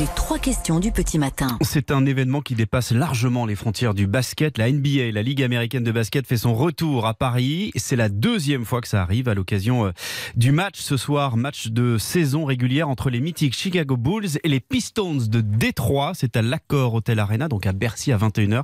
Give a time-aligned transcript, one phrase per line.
[0.00, 1.58] Les trois questions du petit matin.
[1.60, 4.56] C'est un événement qui dépasse largement les frontières du basket.
[4.56, 7.72] La NBA, la Ligue américaine de basket, fait son retour à Paris.
[7.76, 9.90] C'est la deuxième fois que ça arrive à l'occasion euh,
[10.34, 14.60] du match ce soir, match de saison régulière entre les mythiques Chicago Bulls et les
[14.60, 16.12] Pistons de Détroit.
[16.14, 18.62] C'est à l'Accord Hotel Arena, donc à Bercy à 21h.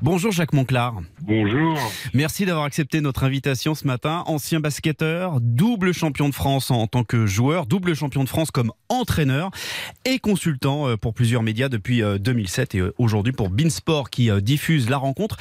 [0.00, 0.94] Bonjour Jacques Monclar.
[1.20, 1.78] Bonjour.
[2.14, 4.22] Merci d'avoir accepté notre invitation ce matin.
[4.24, 8.72] Ancien basketteur, double champion de France en tant que joueur, double champion de France comme
[8.88, 9.50] entraîneur
[10.06, 14.30] et consultant euh, pour plusieurs médias depuis 2007 euh, et euh, aujourd'hui pour Beansport qui
[14.42, 15.36] diffuse la rencontre.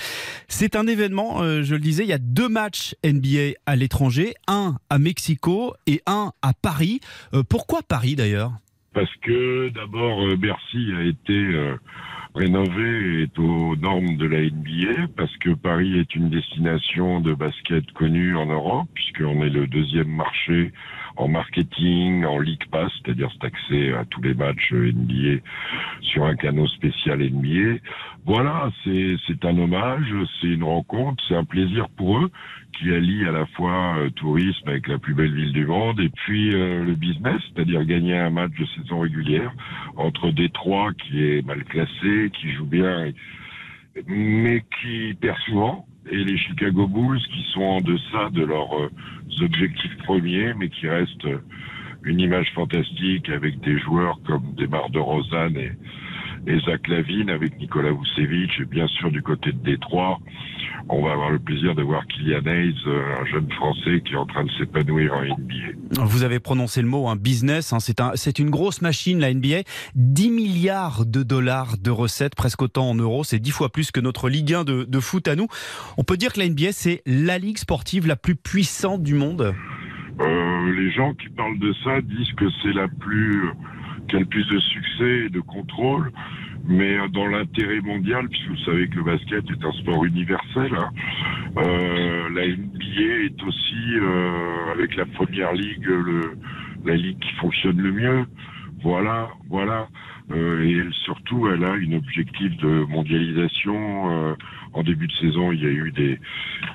[0.48, 4.76] C'est un événement, je le disais, il y a deux matchs NBA à l'étranger, un
[4.90, 7.00] à Mexico et un à Paris.
[7.50, 8.52] Pourquoi Paris d'ailleurs?
[8.94, 11.76] Parce que d'abord Bercy a été
[12.36, 17.92] rénové est aux normes de la NBA parce que Paris est une destination de basket
[17.94, 20.72] connue en Europe puisqu'on est le deuxième marché
[21.20, 25.42] en marketing, en League Pass, c'est-à-dire cet accès à tous les matchs NBA
[26.02, 27.80] sur un canot spécial NBA.
[28.26, 32.32] Voilà, c'est un hommage, c'est une rencontre, c'est un plaisir pour eux
[32.78, 36.10] qui allie à la fois euh, tourisme avec la plus belle ville du monde et
[36.10, 39.52] puis euh, le business, c'est-à-dire gagner un match de saison régulière
[39.98, 43.12] entre Détroit qui est mal classé, qui joue bien,
[44.08, 48.90] mais qui perd souvent, et les Chicago Bulls qui sont en deçà de leurs euh,
[49.42, 51.28] objectifs premiers, mais qui restent
[52.04, 55.72] une image fantastique avec des joueurs comme Demar de Rosanne et,
[56.48, 60.20] et Zach Lavine avec Nicolas Vucevic et bien sûr du côté de Détroit
[60.90, 64.18] on va avoir le plaisir de voir Kylian Hayes, euh, un jeune Français qui est
[64.18, 66.04] en train de s'épanouir en NBA.
[66.04, 69.64] Vous avez prononcé le mot, un business, hein, c'est un, une grosse machine la NBA.
[69.96, 74.00] 10 milliards de dollars de recettes, presque autant en euros, c'est 10 fois plus que
[74.00, 75.48] notre Ligue 1 de, de foot à nous.
[75.98, 79.54] On peut dire que la NBA, c'est la ligue sportive la plus puissante du monde?
[80.20, 83.44] Euh, Les gens qui parlent de ça disent que c'est la plus
[84.10, 86.12] qui a le plus de succès et de contrôle,
[86.68, 90.90] mais dans l'intérêt mondial, puisque vous savez que le basket est un sport universel, hein,
[91.58, 96.38] euh, la NBA est aussi, euh, avec la première ligue, le,
[96.86, 98.26] la ligue qui fonctionne le mieux.
[98.84, 99.88] Voilà, voilà.
[100.32, 104.30] Euh, et surtout, elle a une objectif de mondialisation.
[104.30, 104.36] Euh,
[104.74, 106.20] en début de saison, il y a eu des,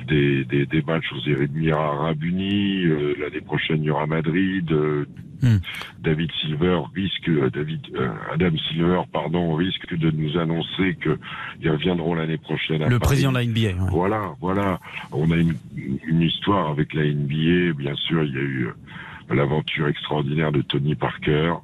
[0.09, 2.85] des, des, des matchs aux Émirats Arabes Unis.
[2.87, 4.69] Euh, l'année prochaine, il y aura Madrid.
[5.43, 5.59] Hmm.
[6.03, 7.81] David Silver risque, David,
[8.33, 12.89] Adam Silver, pardon, risque de nous annoncer qu'ils reviendront l'année prochaine.
[12.89, 13.91] le président de la NBA.
[13.91, 14.81] Voilà, voilà.
[15.13, 17.75] On a une, une histoire avec la NBA.
[17.77, 18.69] Bien sûr, il y a eu
[19.31, 21.55] l'aventure extraordinaire de Tony Parker.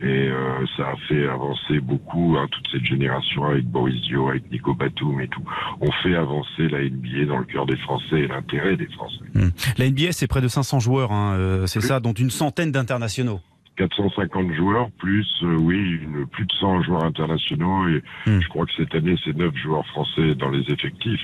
[0.00, 4.50] Et euh, ça a fait avancer beaucoup hein, toute cette génération avec Boris Dio, avec
[4.50, 5.42] Nico Batum et tout.
[5.80, 9.24] On fait avancer la NBA dans le cœur des Français et l'intérêt des Français.
[9.34, 9.48] Hmm.
[9.78, 13.40] La NBA, c'est près de 500 joueurs, hein, euh, c'est ça, dont une centaine d'internationaux.
[13.76, 16.00] 450 joueurs, plus, euh, oui,
[16.32, 17.88] plus de 100 joueurs internationaux.
[17.88, 18.40] Et hmm.
[18.40, 21.20] je crois que cette année, c'est 9 joueurs français dans les effectifs.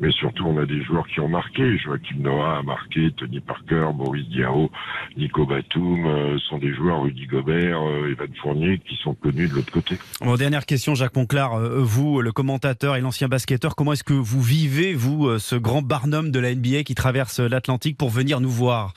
[0.00, 1.78] Mais surtout, on a des joueurs qui ont marqué.
[1.78, 4.70] Joachim Noah a marqué, Tony Parker, Maurice Diao,
[5.16, 9.54] Nico Batum, euh, sont des joueurs, Rudy Gobert, euh, Evan Fournier, qui sont connus de
[9.54, 9.96] l'autre côté.
[10.20, 11.58] Bon, dernière question, Jacques Monclar.
[11.58, 16.30] vous, le commentateur et l'ancien basketteur, comment est-ce que vous vivez, vous, ce grand barnum
[16.30, 18.92] de la NBA qui traverse l'Atlantique pour venir nous voir?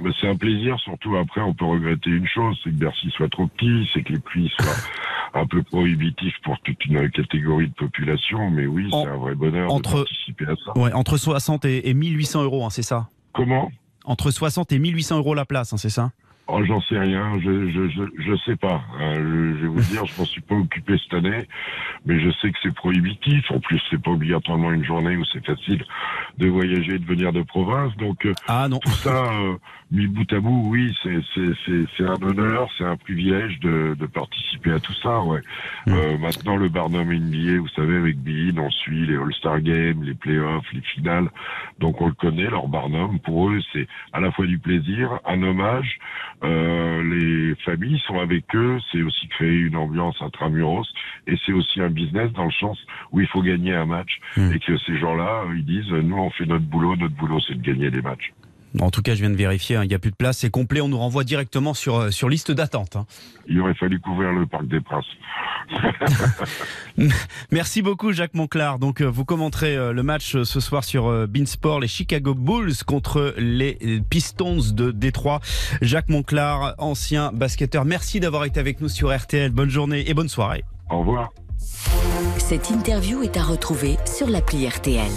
[0.00, 3.28] Ben, C'est un plaisir, surtout après, on peut regretter une chose c'est que Bercy soit
[3.28, 4.74] trop petit, c'est que les prix soient
[5.40, 9.74] un peu prohibitifs pour toute une catégorie de population, mais oui, c'est un vrai bonheur
[9.74, 10.78] de participer à ça.
[10.78, 13.08] Ouais, entre 60 et, 1800 euros, hein, c'est ça?
[13.32, 13.70] Comment?
[14.04, 16.12] Entre 60 et 1800 euros la place, hein, c'est ça?
[16.46, 18.82] Oh, j'en sais rien, je, je, je, je sais pas.
[19.00, 19.14] Hein.
[19.14, 21.48] Je, vais vous dire, je m'en suis pas occupé cette année,
[22.04, 23.50] mais je sais que c'est prohibitif.
[23.50, 25.82] En plus, c'est pas obligatoirement une journée où c'est facile
[26.36, 27.96] de voyager et de venir de province.
[27.96, 28.78] Donc, euh, ah, non.
[28.78, 29.54] tout ça, euh,
[29.90, 34.80] mis bout à bout, oui, c'est un honneur, c'est un privilège de, de, participer à
[34.80, 35.22] tout ça.
[35.22, 35.40] Ouais.
[35.86, 35.92] Mm.
[35.92, 40.14] Euh, maintenant, le Barnum NBA, vous savez, avec Bean, on suit les All-Star Games, les
[40.14, 41.30] playoffs, les finales.
[41.78, 43.18] Donc, on le connaît, leur Barnum.
[43.20, 45.98] Pour eux, c'est à la fois du plaisir, un hommage.
[46.42, 50.86] Euh, les familles sont avec eux, c'est aussi créer une ambiance intramuros
[51.26, 52.78] et c'est aussi un business dans le sens
[53.12, 54.52] où il faut gagner un match hmm.
[54.52, 57.62] et que ces gens-là, ils disent nous on fait notre boulot, notre boulot c'est de
[57.62, 58.32] gagner des matchs.
[58.80, 60.50] En tout cas, je viens de vérifier, hein, il n'y a plus de place, c'est
[60.50, 62.96] complet, on nous renvoie directement sur, euh, sur liste d'attente.
[62.96, 63.06] Hein.
[63.46, 65.06] Il aurait fallu couvrir le Parc des Princes.
[67.52, 68.78] Merci beaucoup Jacques Monclar.
[68.78, 73.34] Donc euh, vous commenterez euh, le match ce soir sur Beansport, les Chicago Bulls contre
[73.38, 73.78] les
[74.10, 75.40] Pistons de Détroit.
[75.80, 79.52] Jacques Monclar, ancien basketteur, merci d'avoir été avec nous sur RTL.
[79.52, 80.64] Bonne journée et bonne soirée.
[80.90, 81.30] Au revoir.
[82.38, 85.10] Cette interview est à retrouver sur l'appli RTL.